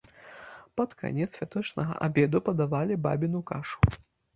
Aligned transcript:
Пад 0.81 0.95
канец 1.01 1.29
святочнага 1.37 2.01
абеду 2.09 2.45
падавалі 2.51 2.93
бабіну 3.09 3.49
кашу. 3.51 3.97